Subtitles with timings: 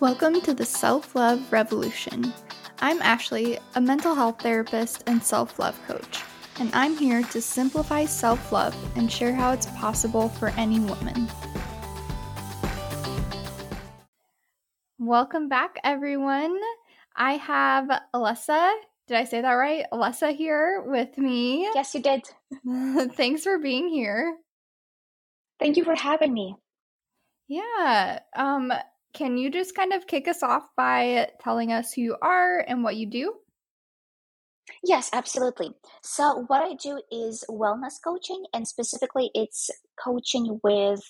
[0.00, 2.32] Welcome to the Self Love Revolution.
[2.78, 6.22] I'm Ashley, a mental health therapist and self love coach,
[6.60, 11.28] and I'm here to simplify self love and share how it's possible for any woman.
[15.00, 16.56] Welcome back, everyone.
[17.16, 18.72] I have Alessa.
[19.08, 19.84] Did I say that right?
[19.92, 21.68] Alessa here with me.
[21.74, 22.22] Yes, you did.
[23.16, 24.36] Thanks for being here.
[25.58, 26.54] Thank you for having me.
[27.48, 28.20] Yeah.
[28.36, 28.72] Um,
[29.18, 32.84] can you just kind of kick us off by telling us who you are and
[32.84, 33.34] what you do?
[34.84, 35.70] Yes, absolutely.
[36.02, 39.70] So, what I do is wellness coaching, and specifically, it's
[40.02, 41.00] coaching with,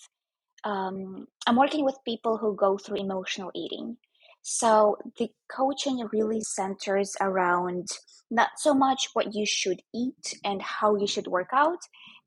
[0.64, 3.98] um, I'm working with people who go through emotional eating.
[4.40, 7.88] So, the coaching really centers around
[8.30, 11.80] not so much what you should eat and how you should work out,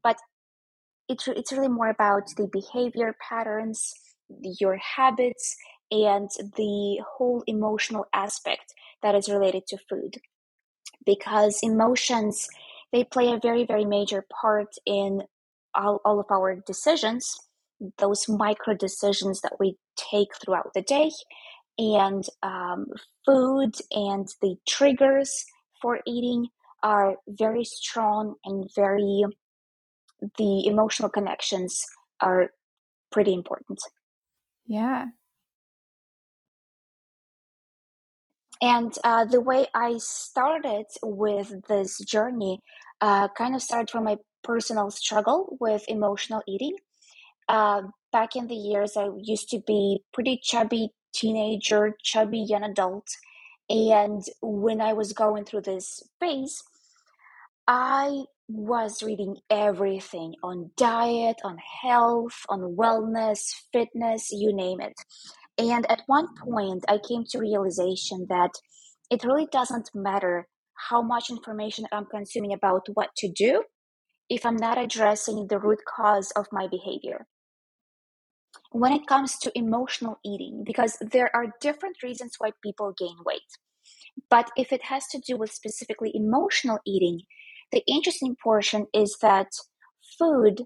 [0.04, 0.18] but
[1.10, 3.94] it's, it's really more about the behavior patterns,
[4.60, 5.56] your habits,
[5.92, 10.18] and the whole emotional aspect that is related to food.
[11.06, 12.48] Because emotions,
[12.92, 15.24] they play a very, very major part in
[15.74, 17.38] all, all of our decisions,
[17.98, 21.12] those micro decisions that we take throughout the day.
[21.78, 22.88] And um,
[23.26, 25.46] food and the triggers
[25.82, 26.48] for eating
[26.84, 29.24] are very strong and very
[30.38, 31.86] the emotional connections
[32.22, 32.52] are
[33.12, 33.80] pretty important.
[34.72, 35.08] Yeah.
[38.62, 42.62] And uh, the way I started with this journey
[43.02, 46.76] uh, kind of started from my personal struggle with emotional eating.
[47.50, 47.84] Uh,
[48.14, 53.08] back in the years, I used to be pretty chubby teenager, chubby young adult.
[53.70, 56.64] And when I was going through this phase,
[57.68, 63.42] I was reading everything on diet, on health, on wellness,
[63.74, 64.94] fitness, you name it.
[65.58, 68.52] And at one point, I came to realization that
[69.10, 70.48] it really doesn't matter
[70.90, 73.64] how much information I'm consuming about what to do
[74.30, 77.28] if I'm not addressing the root cause of my behavior.
[78.72, 83.42] When it comes to emotional eating, because there are different reasons why people gain weight.
[84.30, 87.22] But if it has to do with specifically emotional eating,
[87.72, 89.48] the interesting portion is that
[90.18, 90.66] food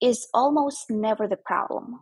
[0.00, 2.00] is almost never the problem.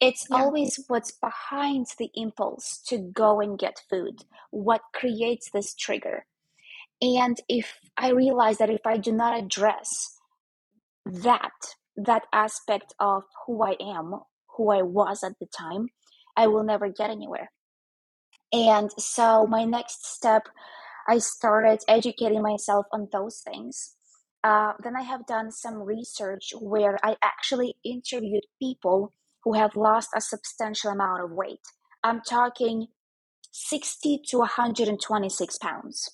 [0.00, 0.36] It's yeah.
[0.38, 6.26] always what's behind the impulse to go and get food, what creates this trigger.
[7.00, 10.16] And if I realize that if I do not address
[11.06, 11.52] that,
[11.96, 14.20] that aspect of who I am,
[14.56, 15.88] who I was at the time,
[16.36, 17.50] I will never get anywhere.
[18.52, 20.48] And so my next step
[21.08, 23.96] I started educating myself on those things.
[24.44, 29.12] Uh, then I have done some research where I actually interviewed people
[29.44, 31.60] who have lost a substantial amount of weight.
[32.02, 32.88] I'm talking
[33.52, 36.10] 60 to 126 pounds.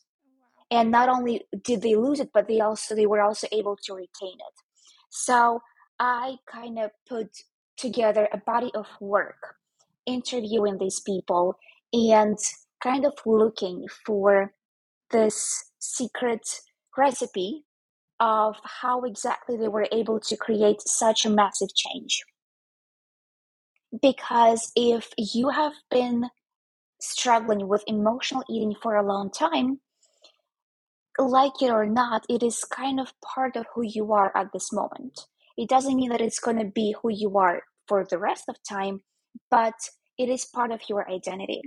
[0.71, 3.95] And not only did they lose it, but they also they were also able to
[3.95, 4.55] retain it.
[5.11, 5.63] So
[5.99, 7.29] I kind of put
[7.77, 9.57] together a body of work
[10.05, 11.59] interviewing these people
[11.93, 12.39] and
[12.83, 14.53] kind of looking for
[15.11, 16.47] this secret
[16.97, 17.65] recipe
[18.21, 22.23] of how exactly they were able to create such a massive change.
[24.03, 26.29] Because if you have been
[27.01, 29.81] struggling with emotional eating for a long time,
[31.19, 34.73] like it or not, it is kind of part of who you are at this
[34.73, 35.27] moment.
[35.57, 38.57] It doesn't mean that it's going to be who you are for the rest of
[38.69, 39.01] time,
[39.51, 39.75] but
[40.19, 41.63] it is part of your identity.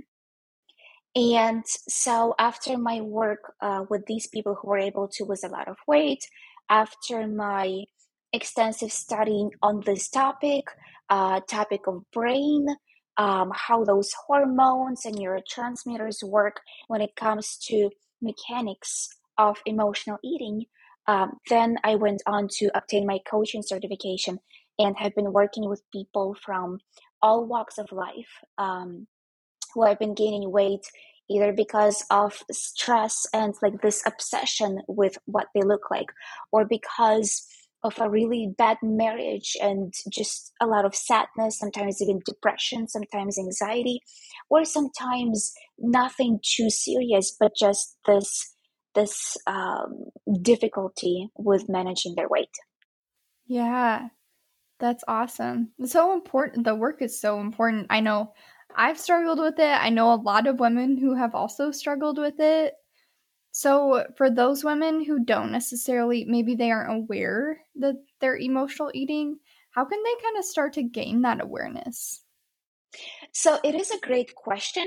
[1.14, 5.48] And so, after my work uh, with these people who were able to lose a
[5.48, 6.24] lot of weight,
[6.70, 7.84] after my
[8.32, 10.64] extensive studying on this topic,
[11.10, 12.66] uh, topic of brain,
[13.18, 17.90] um, how those hormones and neurotransmitters work when it comes to
[18.22, 20.64] mechanics of emotional eating,
[21.08, 24.38] um, then I went on to obtain my coaching certification
[24.78, 26.78] and have been working with people from
[27.20, 28.30] all walks of life.
[28.56, 29.06] Um,
[29.74, 30.86] who have been gaining weight
[31.30, 36.08] either because of stress and like this obsession with what they look like
[36.50, 37.46] or because
[37.84, 43.38] of a really bad marriage and just a lot of sadness sometimes even depression sometimes
[43.38, 44.00] anxiety
[44.50, 48.52] or sometimes nothing too serious but just this
[48.94, 50.04] this um,
[50.42, 52.50] difficulty with managing their weight.
[53.46, 54.08] Yeah.
[54.80, 55.70] That's awesome.
[55.78, 57.86] It's so important the work is so important.
[57.90, 58.32] I know
[58.76, 59.78] I've struggled with it.
[59.80, 62.74] I know a lot of women who have also struggled with it.
[63.52, 69.38] So, for those women who don't necessarily, maybe they aren't aware that they're emotional eating,
[69.72, 72.22] how can they kind of start to gain that awareness?
[73.32, 74.86] So it is a great question.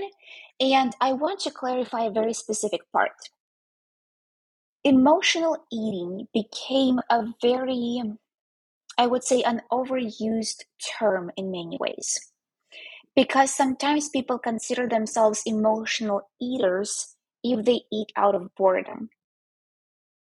[0.59, 3.29] And I want to clarify a very specific part.
[4.83, 8.01] Emotional eating became a very,
[8.97, 10.63] I would say, an overused
[10.99, 12.31] term in many ways.
[13.15, 19.09] Because sometimes people consider themselves emotional eaters if they eat out of boredom.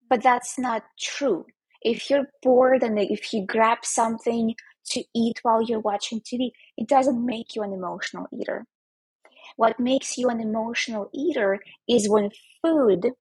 [0.09, 1.47] But that's not true.
[1.83, 4.55] If you're bored and if you grab something
[4.91, 8.67] to eat while you're watching TV, it doesn't make you an emotional eater.
[9.57, 12.31] What makes you an emotional eater is when
[12.63, 13.13] food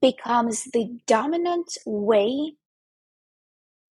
[0.00, 2.54] becomes the dominant way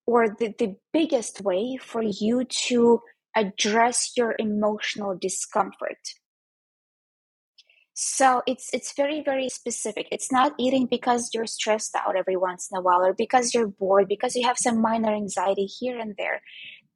[0.06, 3.02] or the, the biggest way for you to
[3.36, 6.00] address your emotional discomfort.
[8.00, 10.08] So it's it's very very specific.
[10.12, 13.68] It's not eating because you're stressed out every once in a while or because you're
[13.68, 16.42] bored because you have some minor anxiety here and there.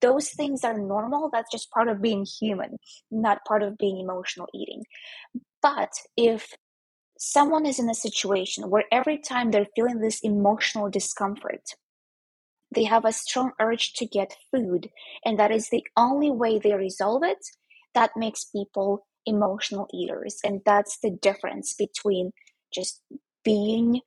[0.02, 1.30] Those things are normal.
[1.32, 2.78] That's just part of being human,
[3.10, 4.84] not part of being emotional eating.
[5.62, 6.54] But if
[7.18, 11.62] someone is in a situation where every time they're feeling this emotional discomfort,
[12.74, 14.90] they have a strong urge to get food,
[15.26, 17.40] and that is the only way they resolve it,
[17.94, 22.32] that makes people emotional eaters and that's the difference between
[22.74, 23.02] just
[23.44, 24.02] being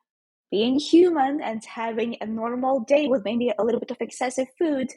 [0.51, 4.89] being human and having a normal day with maybe a little bit of excessive food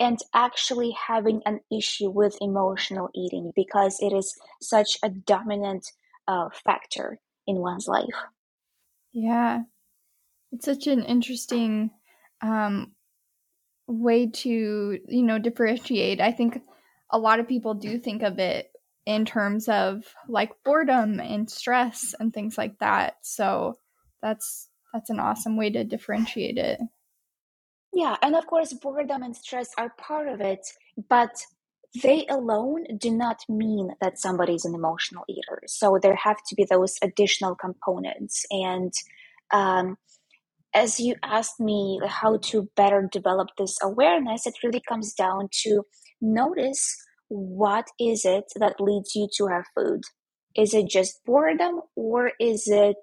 [0.00, 5.86] and actually having an issue with emotional eating because it is such a dominant
[6.26, 8.08] uh, factor in one's life.
[9.12, 9.62] Yeah.
[10.50, 11.90] It's such an interesting
[12.40, 12.93] um,
[13.86, 16.60] way to you know differentiate i think
[17.10, 18.70] a lot of people do think of it
[19.06, 23.16] in terms of like boredom and stress and things like that.
[23.22, 23.78] So
[24.22, 26.80] that's that's an awesome way to differentiate it.
[27.92, 30.66] Yeah, and of course boredom and stress are part of it,
[31.08, 31.36] but
[32.02, 35.62] they alone do not mean that somebody is an emotional eater.
[35.66, 38.44] So there have to be those additional components.
[38.50, 38.92] And
[39.52, 39.96] um,
[40.74, 45.82] as you asked me how to better develop this awareness, it really comes down to
[46.20, 46.96] notice
[47.28, 50.02] what is it that leads you to have food?
[50.56, 52.96] Is it just boredom or is it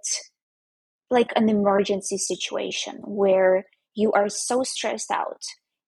[1.09, 5.41] like an emergency situation where you are so stressed out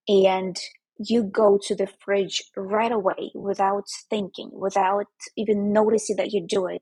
[0.07, 0.57] and
[0.99, 5.07] you go to the fridge right away without thinking, without
[5.37, 6.81] even noticing that you do it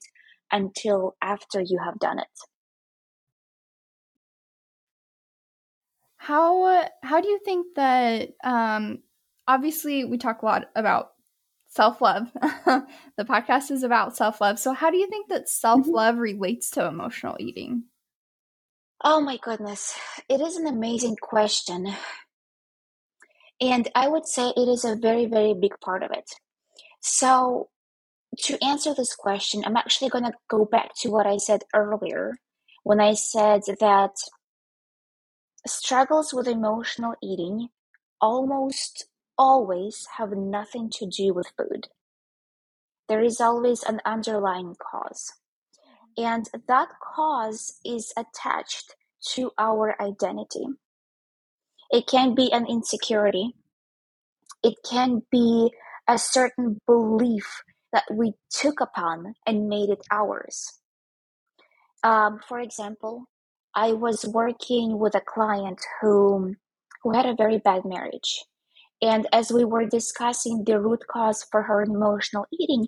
[0.52, 2.51] until after you have done it?
[6.22, 9.00] How how do you think that um
[9.48, 11.14] obviously we talk a lot about
[11.72, 12.32] self love.
[12.36, 12.86] the
[13.22, 14.60] podcast is about self love.
[14.60, 16.22] So, how do you think that self love mm-hmm.
[16.22, 17.86] relates to emotional eating?
[19.04, 19.98] Oh my goodness.
[20.30, 21.92] It is an amazing question.
[23.60, 26.30] And I would say it is a very, very big part of it.
[27.00, 27.70] So,
[28.44, 32.38] to answer this question, I'm actually going to go back to what I said earlier
[32.84, 34.12] when I said that
[35.68, 37.70] struggles with emotional eating
[38.22, 39.06] almost
[39.38, 41.88] always have nothing to do with food.
[43.08, 45.34] There is always an underlying cause.
[46.18, 48.96] And that cause is attached
[49.34, 50.66] to our identity.
[51.92, 53.54] It can be an insecurity.
[54.64, 55.72] It can be
[56.08, 57.64] a certain belief
[57.94, 60.80] that we took upon and made it ours.
[62.04, 63.26] Um, for example,
[63.76, 66.56] I was working with a client who
[67.04, 68.46] who had a very bad marriage
[69.02, 72.88] and as we were discussing the root cause for her emotional eating,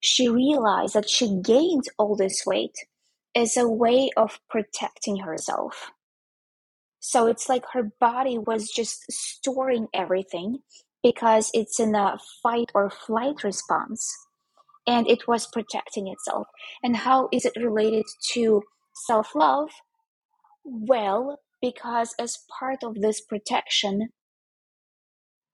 [0.00, 2.76] she realized that she gained all this weight
[3.34, 5.90] as a way of protecting herself.
[7.00, 10.58] So it's like her body was just storing everything
[11.02, 14.16] because it's in a fight or flight response
[14.86, 16.46] and it was protecting itself.
[16.82, 18.62] And how is it related to
[19.06, 19.70] self love?
[20.68, 24.10] Well, because as part of this protection,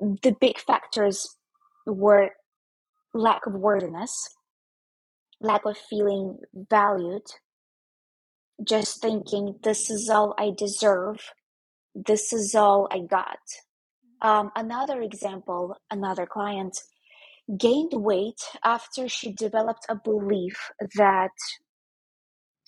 [0.00, 1.37] the big factors
[1.87, 2.30] were
[3.14, 4.28] lack of worthiness,
[5.40, 7.25] lack of feeling valued,
[8.66, 11.18] just thinking this is all I deserve,
[11.94, 13.38] this is all I got.
[14.23, 16.78] Um, another example, another client
[17.59, 21.33] gained weight after she developed a belief that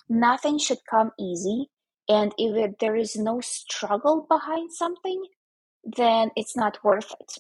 [0.09, 1.69] nothing should come easy,
[2.09, 5.25] and if there is no struggle behind something,
[5.85, 7.33] then it's not worth it.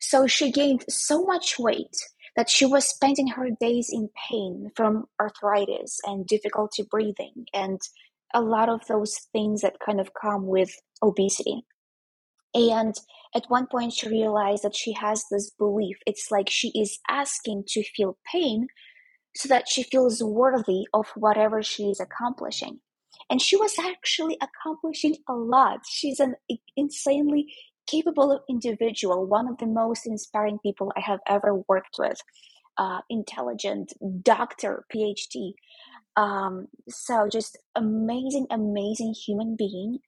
[0.00, 1.96] So she gained so much weight
[2.36, 7.80] that she was spending her days in pain from arthritis and difficulty breathing and
[8.34, 11.62] a lot of those things that kind of come with obesity.
[12.52, 12.94] And
[13.34, 15.96] at one point, she realized that she has this belief.
[16.06, 18.68] It's like she is asking to feel pain
[19.36, 22.80] so that she feels worthy of whatever she is accomplishing.
[23.30, 25.80] And she was actually accomplishing a lot.
[25.88, 26.34] She's an
[26.76, 27.52] insanely
[27.86, 32.18] capable individual, one of the most inspiring people I have ever worked with.
[32.76, 33.92] Uh, intelligent
[34.22, 35.52] doctor, PhD.
[36.16, 39.98] Um, so just amazing, amazing human being.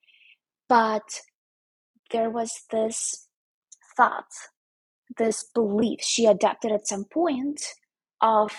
[0.68, 1.20] But
[2.10, 3.28] there was this
[3.96, 4.26] thought,
[5.16, 7.62] this belief she adapted at some point
[8.20, 8.52] of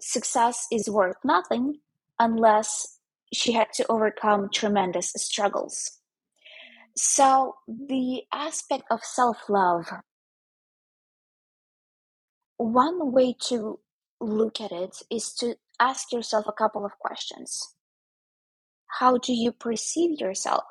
[0.00, 1.80] success is worth nothing
[2.18, 2.95] unless
[3.36, 5.98] she had to overcome tremendous struggles.
[6.96, 9.84] So, the aspect of self love,
[12.56, 13.78] one way to
[14.20, 17.74] look at it is to ask yourself a couple of questions.
[18.98, 20.64] How do you perceive yourself?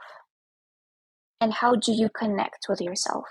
[1.39, 3.25] And how do you connect with yourself?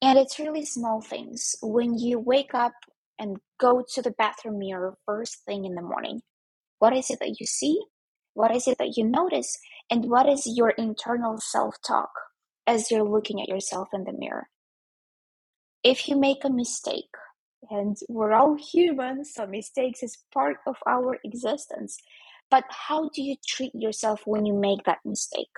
[0.00, 1.56] And it's really small things.
[1.60, 2.72] When you wake up
[3.18, 6.22] and go to the bathroom mirror first thing in the morning,
[6.78, 7.80] what is it that you see?
[8.34, 9.58] What is it that you notice?
[9.90, 12.10] And what is your internal self talk
[12.66, 14.48] as you're looking at yourself in the mirror?
[15.82, 17.10] If you make a mistake,
[17.70, 21.98] and we're all human, so mistakes is part of our existence.
[22.50, 25.50] But how do you treat yourself when you make that mistake?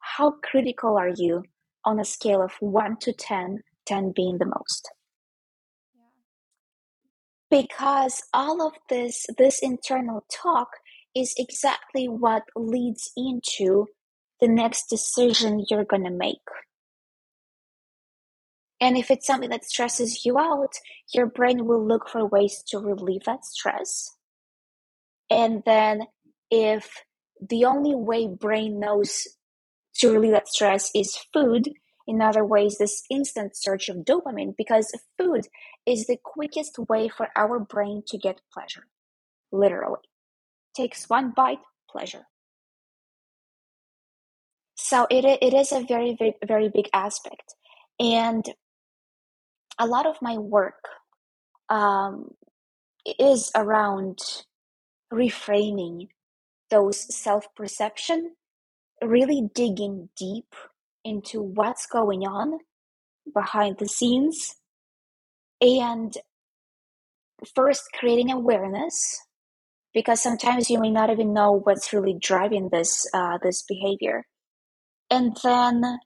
[0.00, 1.44] How critical are you
[1.84, 4.90] on a scale of 1 to 10, 10 being the most?
[7.50, 10.68] Because all of this, this internal talk
[11.14, 13.86] is exactly what leads into
[14.40, 16.38] the next decision you're going to make.
[18.80, 20.72] And if it's something that stresses you out,
[21.12, 24.16] your brain will look for ways to relieve that stress.
[25.28, 26.04] And then
[26.50, 27.04] if
[27.46, 29.26] the only way brain knows
[29.96, 31.70] to relieve that stress is food,
[32.10, 35.46] in other ways, this instant search of dopamine, because food
[35.86, 38.88] is the quickest way for our brain to get pleasure.
[39.52, 40.00] Literally.
[40.74, 42.24] Takes one bite, pleasure.
[44.74, 47.54] So it, it is a very, very, very big aspect.
[48.00, 48.44] And
[49.78, 50.82] a lot of my work
[51.68, 52.32] um,
[53.20, 54.18] is around
[55.12, 56.08] reframing
[56.70, 58.34] those self perception,
[59.00, 60.56] really digging deep
[61.04, 62.58] into what's going on
[63.34, 64.56] behind the scenes,
[65.60, 66.16] and
[67.54, 69.20] first creating awareness
[69.92, 74.24] because sometimes you may not even know what's really driving this uh, this behavior.
[75.10, 75.98] And then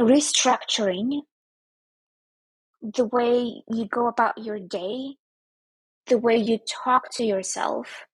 [0.00, 1.20] restructuring
[2.82, 5.16] the way you go about your day,
[6.06, 8.04] the way you talk to yourself,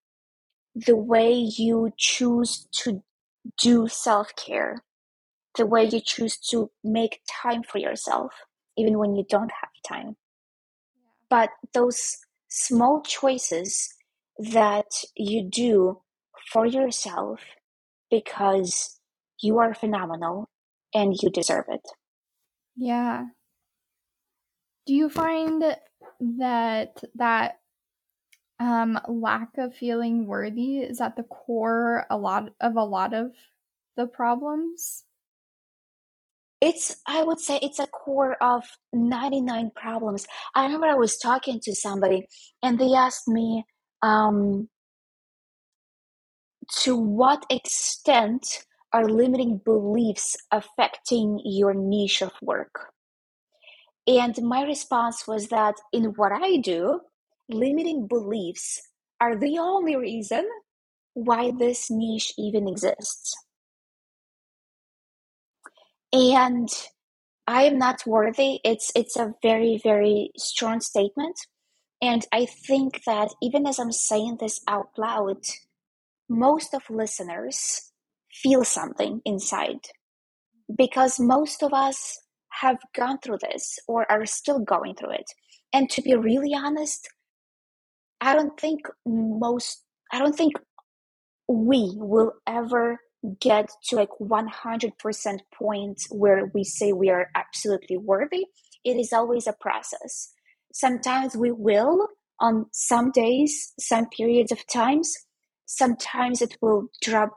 [0.75, 3.03] the way you choose to
[3.59, 4.83] do self care,
[5.59, 8.33] the way you choose to make time for yourself,
[8.79, 10.17] even when you don't have time.
[11.29, 12.17] But those
[12.49, 13.95] small choices
[14.39, 16.01] that you do
[16.51, 17.41] for yourself
[18.11, 18.99] because
[19.43, 20.49] you are phenomenal
[20.95, 21.87] and you deserve it.
[22.77, 23.27] Yeah
[24.89, 25.63] do you find
[26.39, 27.61] that that
[28.59, 33.33] um, lack of feeling worthy is at the core a lot of a lot of
[33.99, 35.05] the problems
[36.61, 41.61] it's i would say it's a core of 99 problems i remember i was talking
[41.61, 42.27] to somebody
[42.63, 43.65] and they asked me
[44.03, 44.69] um,
[46.81, 52.93] to what extent are limiting beliefs affecting your niche of work
[54.09, 57.01] and my response was that in what I do,
[57.51, 58.81] limiting beliefs
[59.21, 60.49] are the only reason
[61.13, 63.37] why this niche even exists.
[66.13, 66.69] And
[67.47, 68.61] I am not worthy.
[68.65, 71.39] It's it's a very very strong statement,
[72.03, 75.43] and I think that even as I'm saying this out loud,
[76.29, 77.93] most of listeners
[78.33, 79.81] feel something inside
[80.77, 85.31] because most of us have gone through this or are still going through it.
[85.73, 87.09] And to be really honest,
[88.21, 90.55] I don't think most, I don't think
[91.49, 93.01] we will ever
[93.41, 98.47] get to like 100% point where we say we are absolutely worthy.
[98.85, 100.33] It is always a process.
[100.73, 102.09] Sometimes we will
[102.41, 105.13] on some days, some periods of times.
[105.67, 107.33] Sometimes it will drop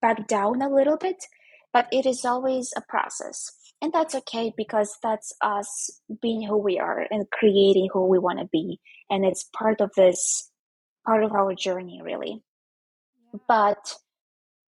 [0.00, 1.16] back down a little bit,
[1.72, 6.78] but it is always a process and that's okay because that's us being who we
[6.78, 10.50] are and creating who we want to be and it's part of this
[11.06, 12.42] part of our journey really
[13.48, 13.94] but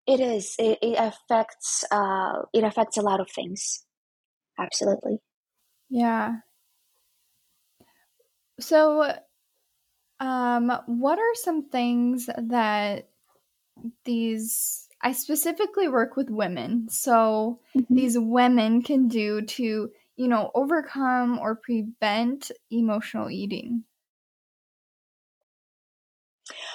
[0.06, 0.54] It is.
[0.58, 1.84] It, it affects.
[1.90, 3.84] Uh, it affects a lot of things.
[4.58, 5.18] Absolutely.
[5.88, 6.36] Yeah.
[8.60, 9.12] So,
[10.20, 13.08] um, what are some things that
[14.04, 16.88] these I specifically work with women.
[16.88, 17.94] So mm-hmm.
[17.94, 23.84] these women can do to, you know, overcome or prevent emotional eating.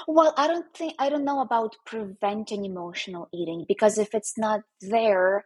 [0.07, 4.61] Well, I don't think I don't know about preventing emotional eating because if it's not
[4.81, 5.45] there,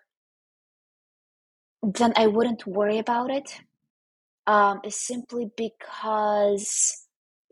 [1.83, 3.61] then I wouldn't worry about it.
[4.47, 7.07] Um, it's simply because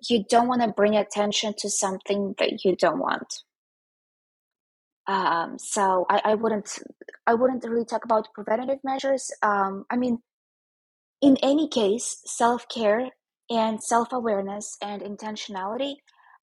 [0.09, 3.33] you don't want to bring attention to something that you don't want.
[5.07, 6.79] Um, so I, I wouldn't
[7.25, 9.31] I wouldn't really talk about preventative measures.
[9.41, 10.19] Um, I mean,
[11.21, 13.09] in any case, self care
[13.49, 15.95] and self awareness and intentionality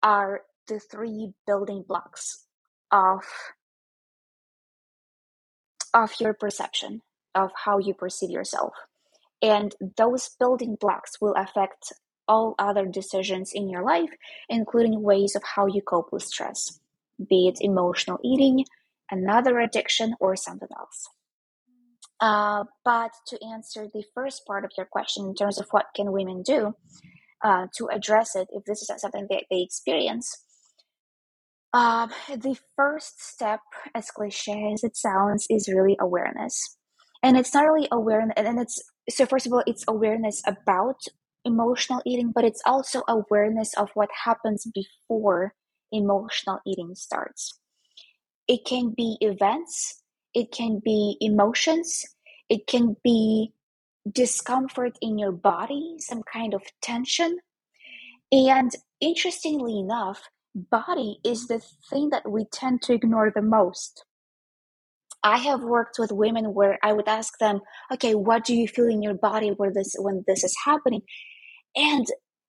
[0.02, 2.45] are the three building blocks
[2.90, 3.25] of
[5.95, 7.02] of your perception
[7.35, 8.73] of how you perceive yourself
[9.40, 11.92] and those building blocks will affect
[12.28, 14.11] all other decisions in your life
[14.49, 16.81] including ways of how you cope with stress
[17.28, 18.64] be it emotional eating,
[19.11, 21.09] another addiction, or something else.
[22.21, 26.12] Uh, but to answer the first part of your question in terms of what can
[26.12, 26.75] women do
[27.42, 30.45] uh, to address it if this is something that they experience,
[31.73, 33.61] uh, the first step,
[33.95, 36.76] as cliche as it sounds, is really awareness.
[37.23, 41.00] And it's not really awareness, and it's so, first of all, it's awareness about
[41.45, 45.55] emotional eating, but it's also awareness of what happens before
[45.93, 47.59] emotional eating starts.
[48.49, 50.02] It can be events,
[50.35, 52.05] it can be emotions,
[52.49, 53.52] it can be
[54.11, 57.38] discomfort in your body, some kind of tension.
[58.33, 60.23] And interestingly enough,
[60.55, 64.05] body is the thing that we tend to ignore the most.
[65.25, 67.61] I have worked with women where I would ask them,
[67.93, 71.03] okay, what do you feel in your body where this when this is happening?
[71.77, 72.07] And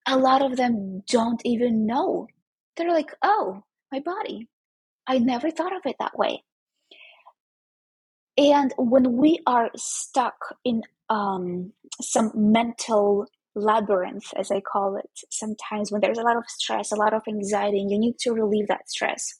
[0.08, 2.28] a lot of them don't even know
[2.76, 4.48] they're like, oh, my body.
[5.08, 6.44] I never thought of it that way.
[8.38, 15.92] And when we are stuck in um, some mental labyrinth, as I call it, sometimes
[15.92, 18.68] when there's a lot of stress, a lot of anxiety, and you need to relieve
[18.68, 19.34] that stress,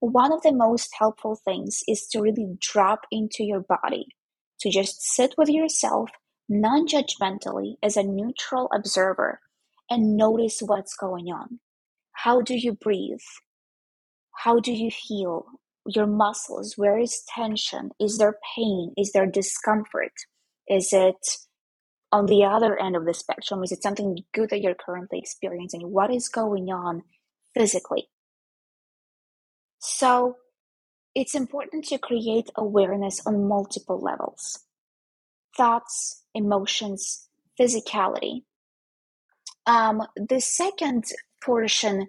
[0.00, 4.06] one of the most helpful things is to really drop into your body,
[4.60, 6.10] to just sit with yourself
[6.48, 9.40] non judgmentally as a neutral observer
[9.90, 11.60] and notice what's going on.
[12.12, 13.18] How do you breathe?
[14.38, 15.46] How do you feel?
[15.86, 17.90] Your muscles, where is tension?
[17.98, 18.92] Is there pain?
[18.96, 20.12] Is there discomfort?
[20.68, 21.16] Is it
[22.12, 23.62] on the other end of the spectrum?
[23.62, 25.82] Is it something good that you're currently experiencing?
[25.82, 27.02] What is going on
[27.54, 28.08] physically?
[29.78, 30.36] So
[31.14, 34.60] it's important to create awareness on multiple levels
[35.56, 37.28] thoughts, emotions,
[37.60, 38.44] physicality.
[39.66, 41.04] Um, the second
[41.44, 42.08] portion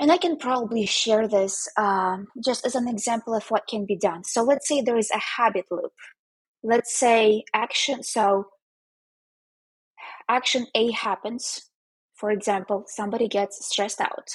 [0.00, 3.96] and I can probably share this um, just as an example of what can be
[3.96, 4.22] done.
[4.24, 5.92] So let's say there is a habit loop.
[6.62, 8.02] Let's say action.
[8.04, 8.46] So
[10.28, 11.70] action A happens.
[12.14, 14.28] For example, somebody gets stressed out,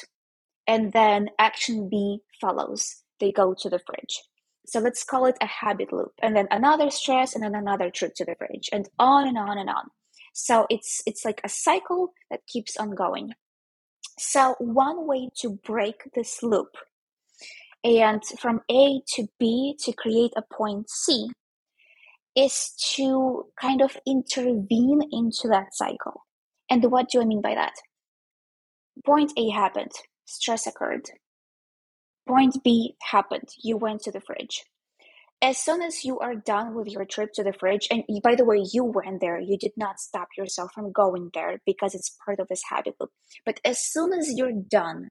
[0.67, 3.03] and then action B follows.
[3.19, 4.21] They go to the fridge.
[4.65, 8.13] So let's call it a habit loop, and then another stress, and then another trip
[8.15, 9.89] to the fridge, and on and on and on.
[10.34, 13.34] So it's it's like a cycle that keeps on going.
[14.19, 16.75] So, one way to break this loop
[17.84, 21.29] and from A to B to create a point C
[22.36, 26.26] is to kind of intervene into that cycle.
[26.69, 27.74] And what do I mean by that?
[29.06, 29.91] Point A happened,
[30.26, 31.10] stress occurred.
[32.28, 34.63] Point B happened, you went to the fridge
[35.43, 38.46] as soon as you are done with your trip to the fridge, and by the
[38.46, 42.39] way, you went there, you did not stop yourself from going there because it's part
[42.39, 43.10] of this habit loop.
[43.46, 45.10] But as soon as you're done,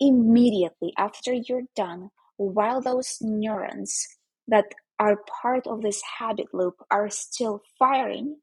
[0.00, 4.06] immediately after you're done, while those neurons
[4.46, 4.64] that
[4.98, 8.36] are part of this habit loop are still firing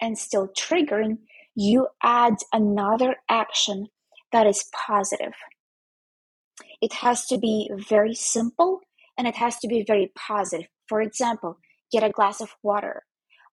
[0.00, 1.18] and still triggering,
[1.54, 3.86] you add another action
[4.32, 5.34] that is positive.
[6.80, 8.80] It has to be very simple
[9.18, 10.68] and it has to be very positive.
[10.88, 11.58] For example,
[11.92, 13.02] get a glass of water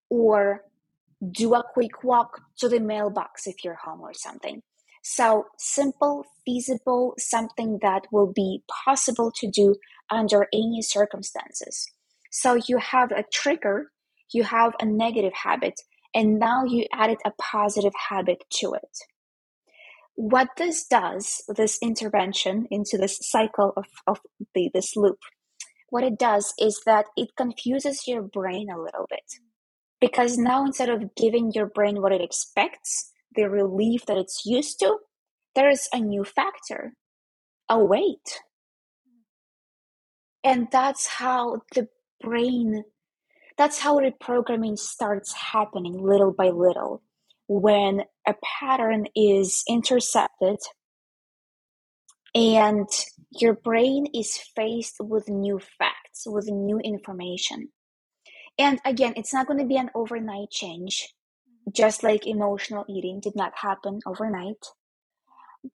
[0.09, 0.63] or
[1.31, 4.61] do a quick walk to the mailbox if you're home or something.
[5.03, 9.75] So, simple, feasible, something that will be possible to do
[10.09, 11.91] under any circumstances.
[12.31, 13.91] So, you have a trigger,
[14.33, 15.75] you have a negative habit,
[16.15, 18.97] and now you added a positive habit to it.
[20.15, 24.19] what this does, this intervention into this cycle of, of
[24.55, 25.19] the, this loop,
[25.89, 29.23] what it does is that it confuses your brain a little bit.
[30.01, 34.79] Because now instead of giving your brain what it expects, the relief that it's used
[34.79, 34.97] to,
[35.55, 36.93] there's a new factor,
[37.69, 38.41] a weight.
[40.43, 41.87] And that's how the
[42.21, 42.83] brain,
[43.57, 47.01] that's how reprogramming starts happening little by little.
[47.47, 50.57] When a pattern is intercepted
[52.35, 52.87] and
[53.31, 57.69] your brain is faced with new facts, with new information.
[58.59, 61.13] And again, it's not going to be an overnight change,
[61.71, 64.65] just like emotional eating did not happen overnight.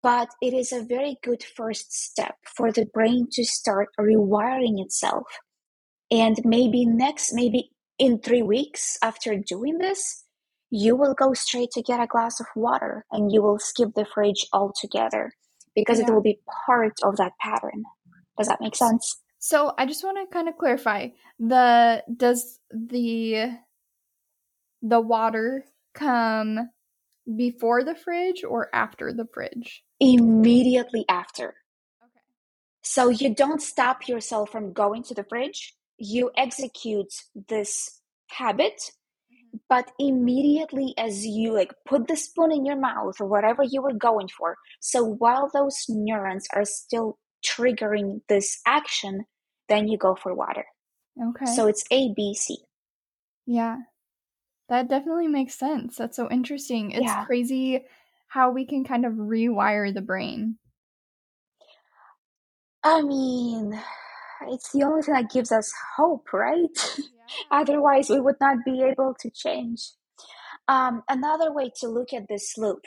[0.03, 5.27] But it is a very good first step for the brain to start rewiring itself.
[6.13, 10.25] And maybe next, maybe in three weeks after doing this,
[10.69, 14.05] you will go straight to get a glass of water and you will skip the
[14.05, 15.33] fridge altogether
[15.75, 16.07] because yeah.
[16.07, 17.85] it will be part of that pattern.
[18.37, 19.21] Does that make sense?
[19.39, 23.59] So I just want to kind of clarify the does the
[24.83, 26.71] the water come
[27.37, 29.83] before the fridge or after the fridge?
[29.99, 31.55] Immediately after.
[32.03, 32.21] Okay.
[32.83, 35.75] So you don't stop yourself from going to the fridge.
[36.05, 37.13] You execute
[37.49, 39.59] this habit, mm-hmm.
[39.69, 43.95] but immediately as you like put the spoon in your mouth or whatever you were
[43.95, 44.57] going for.
[44.81, 49.27] So while those neurons are still triggering this action,
[49.69, 50.65] then you go for water.
[51.23, 51.47] Okay.
[51.55, 52.59] So it's A, B, C.
[53.47, 53.77] Yeah.
[54.69, 55.97] That definitely makes sense.
[55.97, 56.91] That's so interesting.
[56.91, 57.25] It's yeah.
[57.27, 57.85] crazy
[58.27, 60.57] how we can kind of rewire the brain.
[62.83, 63.81] I mean,
[64.49, 66.69] it's the only thing that gives us hope, right?
[67.51, 67.61] Yeah.
[67.61, 69.93] Otherwise, we would not be able to change.
[70.69, 72.85] Um, another way to look at this loop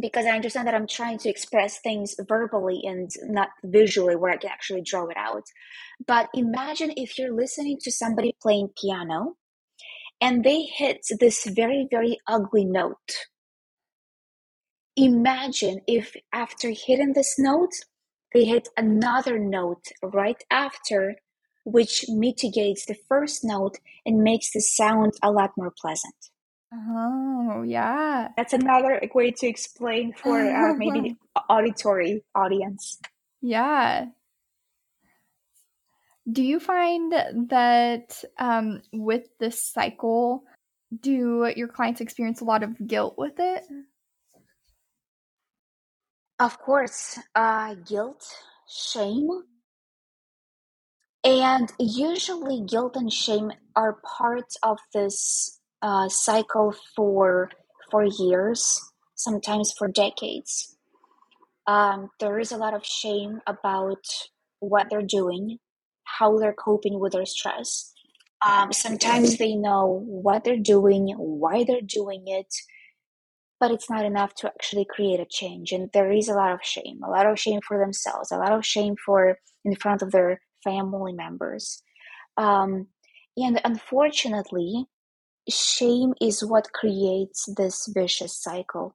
[0.00, 4.36] because I understand that I'm trying to express things verbally and not visually where I
[4.36, 5.44] can actually draw it out.
[6.06, 9.36] But imagine if you're listening to somebody playing piano
[10.20, 13.26] and they hit this very, very ugly note.
[14.96, 17.72] Imagine if after hitting this note,
[18.34, 21.14] they hit another note right after,
[21.64, 26.16] which mitigates the first note and makes the sound a lot more pleasant.
[26.72, 28.28] Oh, yeah.
[28.36, 31.16] That's another way to explain for uh, maybe
[31.48, 32.98] auditory audience.
[33.40, 34.06] Yeah.
[36.30, 37.12] Do you find
[37.50, 40.42] that um, with this cycle,
[41.00, 43.62] do your clients experience a lot of guilt with it?
[46.38, 48.24] Of course, uh, guilt,
[48.68, 49.28] shame.
[51.24, 57.50] And usually, guilt and shame are part of this uh, cycle for
[57.90, 58.80] for years,
[59.14, 60.76] sometimes for decades.
[61.66, 64.04] Um, there is a lot of shame about
[64.60, 65.58] what they're doing,
[66.04, 67.92] how they're coping with their stress.
[68.46, 72.54] Um, sometimes they know what they're doing, why they're doing it,
[73.64, 75.72] but it's not enough to actually create a change.
[75.72, 78.52] And there is a lot of shame, a lot of shame for themselves, a lot
[78.52, 81.82] of shame for in front of their family members.
[82.36, 82.88] Um,
[83.38, 84.84] and unfortunately,
[85.48, 88.94] shame is what creates this vicious cycle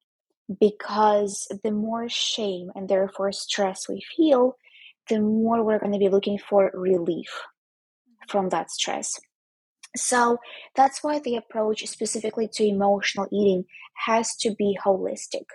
[0.59, 4.55] because the more shame and therefore stress we feel,
[5.09, 7.41] the more we're going to be looking for relief
[8.27, 9.19] from that stress.
[9.95, 10.37] So
[10.75, 13.65] that's why the approach specifically to emotional eating
[14.05, 15.45] has to be holistic.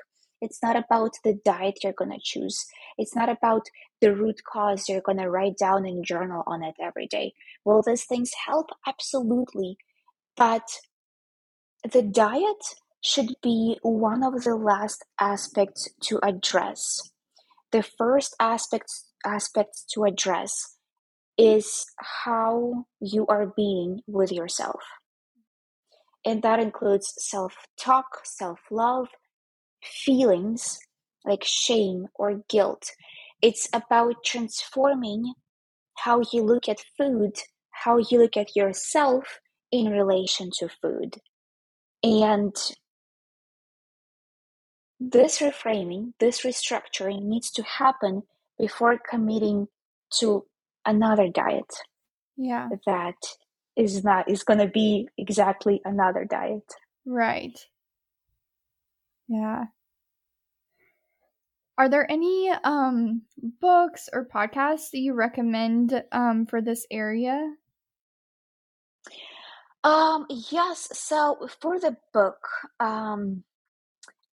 [0.41, 2.67] It's not about the diet you're going to choose.
[2.99, 3.63] It's not about
[4.01, 7.33] the root cause you're going to write down and journal on it every day.
[7.65, 8.67] Will these things help?
[8.87, 9.79] Absolutely.
[10.37, 10.69] But
[11.91, 12.63] the diet
[13.03, 17.11] should be one of the last aspects to address.
[17.73, 18.91] The first aspect
[19.25, 20.74] aspects to address
[21.37, 24.81] is how you are being with yourself.
[26.25, 29.09] And that includes self talk, self love,
[29.83, 30.79] feelings
[31.25, 32.91] like shame or guilt.
[33.43, 35.35] It's about transforming
[35.97, 37.37] how you look at food,
[37.71, 41.17] how you look at yourself in relation to food.
[42.03, 42.55] And
[45.01, 48.23] this reframing, this restructuring needs to happen
[48.59, 49.69] before committing
[50.19, 50.47] to
[50.87, 51.73] another diet.
[52.37, 52.69] Yeah.
[52.87, 53.17] That
[53.77, 56.65] is not is going to be exactly another diet.
[57.07, 57.59] Right.
[59.29, 59.65] Yeah.
[61.77, 63.23] Are there any um
[63.61, 67.55] books or podcasts that you recommend um for this area?
[69.83, 72.47] Um yes, so for the book,
[72.79, 73.43] um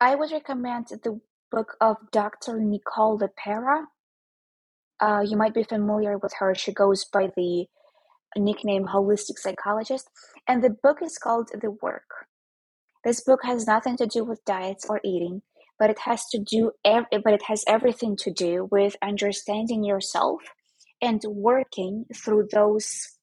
[0.01, 2.61] I would recommend the book of Dr.
[2.61, 3.85] Nicole LePera.
[5.01, 6.55] Uh, you might be familiar with her.
[6.55, 7.67] She goes by the
[8.37, 10.09] nickname Holistic Psychologist.
[10.49, 12.27] And the book is called The Work.
[13.05, 15.43] This book has nothing to do with diets or eating,
[15.79, 20.43] but it has to do ev- but it has everything to do with understanding yourself
[21.03, 23.17] and working through those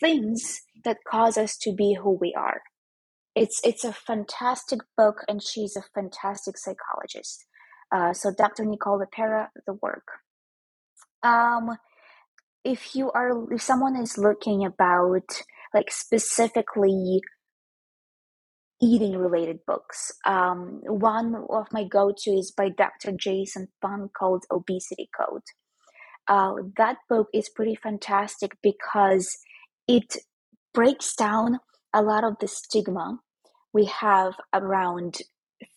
[0.00, 2.62] things that cause us to be who we are.
[3.36, 7.46] It's it's a fantastic book, and she's a fantastic psychologist.
[7.92, 8.64] Uh, so, Dr.
[8.66, 10.06] Nicole LePera, the work.
[11.24, 11.78] Um,
[12.64, 17.20] if you are, if someone is looking about like specifically
[18.82, 23.12] eating related books, um, one of my go to is by Dr.
[23.18, 25.42] Jason Fung called Obesity Code.
[26.28, 29.38] Uh, that book is pretty fantastic because
[29.88, 30.16] it
[30.72, 31.60] breaks down
[31.92, 33.20] a lot of the stigma
[33.72, 35.18] we have around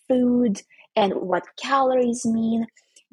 [0.07, 0.61] food
[0.95, 2.65] and what calories mean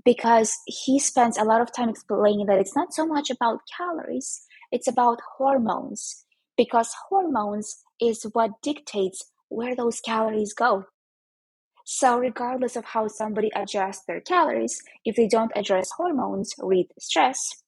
[0.05, 4.47] because he spends a lot of time explaining that it's not so much about calories
[4.75, 6.25] it's about hormones
[6.57, 10.87] because hormones is what dictates where those calories go.
[11.85, 17.63] So regardless of how somebody adjusts their calories if they don't address hormones read stress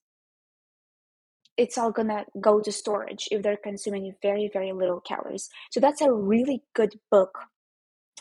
[1.56, 5.48] it's all gonna go to storage if they're consuming very very little calories.
[5.70, 7.38] So that's a really good book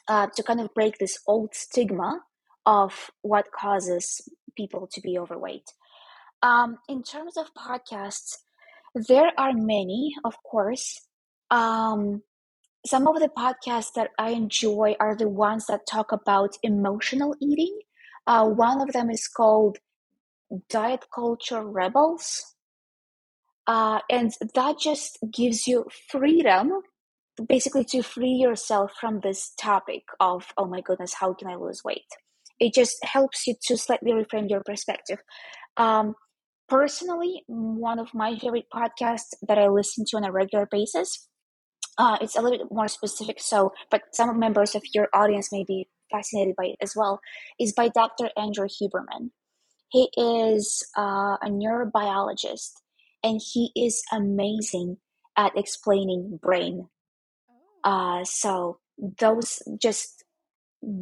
[0.07, 2.21] uh, to kind of break this old stigma
[2.65, 5.69] of what causes people to be overweight.
[6.41, 8.37] Um, in terms of podcasts
[8.95, 11.01] there are many of course.
[11.51, 12.23] Um,
[12.85, 17.77] some of the podcasts that i enjoy are the ones that talk about emotional eating.
[18.27, 19.77] Uh, one of them is called
[20.69, 22.55] diet culture rebels.
[23.67, 26.71] Uh, and that just gives you freedom
[27.49, 31.83] basically to free yourself from this topic of oh my goodness how can i lose
[31.83, 32.05] weight
[32.59, 35.19] it just helps you to slightly reframe your perspective
[35.77, 36.15] um,
[36.67, 41.27] personally one of my favorite podcasts that i listen to on a regular basis
[41.97, 45.63] uh, it's a little bit more specific so but some members of your audience may
[45.63, 47.19] be fascinated by it as well
[47.59, 49.29] is by dr andrew huberman
[49.89, 52.71] he is uh, a neurobiologist
[53.23, 54.97] and he is amazing
[55.37, 56.89] at explaining brain.
[57.83, 58.19] Oh.
[58.19, 60.24] Uh, so those just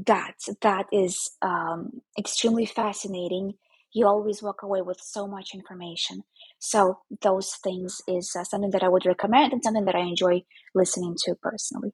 [0.07, 3.53] that that is um, extremely fascinating.
[3.93, 6.23] You always walk away with so much information.
[6.59, 10.43] So those things is uh, something that I would recommend and something that I enjoy
[10.73, 11.93] listening to personally.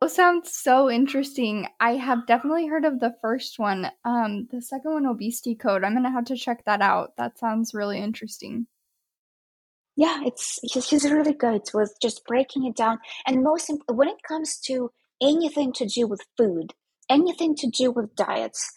[0.00, 1.68] Those sounds so interesting.
[1.80, 3.90] I have definitely heard of the first one.
[4.06, 5.84] Um, the second one, obesity code.
[5.84, 7.14] I'm gonna have to check that out.
[7.16, 8.68] That sounds really interesting.
[9.96, 12.98] Yeah, it's he's, really good with just breaking it down.
[13.26, 14.90] And most when it comes to
[15.22, 16.74] anything to do with food,
[17.08, 18.72] anything to do with diets,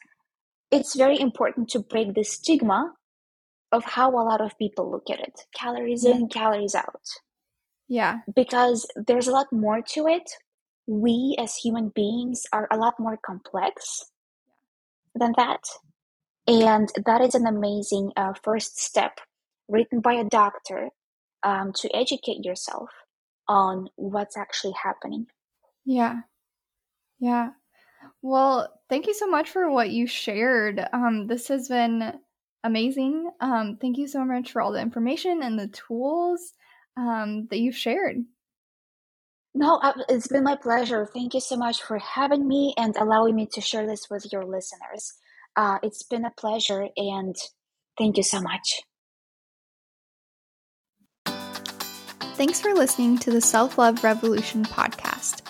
[0.71, 2.93] it's very important to break the stigma
[3.71, 7.03] of how a lot of people look at it: calories in, calories out.
[7.89, 10.29] Yeah, because there's a lot more to it
[10.89, 14.05] we as human beings are a lot more complex
[15.13, 15.61] than that.
[16.47, 19.19] And that is an amazing uh, first step
[19.67, 20.89] written by a doctor
[21.43, 22.89] um, to educate yourself
[23.47, 25.27] on what's actually happening.
[25.85, 26.21] Yeah.
[27.19, 27.49] Yeah.
[28.21, 30.85] Well, thank you so much for what you shared.
[30.93, 32.13] Um, this has been
[32.63, 33.29] amazing.
[33.39, 36.53] Um, thank you so much for all the information and the tools
[36.97, 38.17] um, that you've shared.
[39.55, 41.05] No, it's been my pleasure.
[41.05, 44.45] Thank you so much for having me and allowing me to share this with your
[44.45, 45.13] listeners.
[45.55, 47.35] Uh, it's been a pleasure and
[47.97, 48.81] thank you so much.
[52.39, 55.41] Thanks for listening to the Self Love Revolution podcast.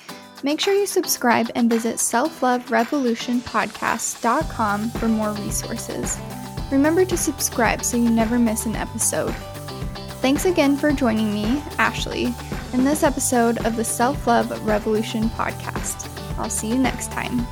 [0.41, 6.17] Make sure you subscribe and visit selfloverevolutionpodcast.com for more resources.
[6.71, 9.36] Remember to subscribe so you never miss an episode.
[10.23, 12.34] Thanks again for joining me, Ashley,
[12.73, 16.10] in this episode of the Self Love Revolution podcast.
[16.39, 17.45] I'll see you next time.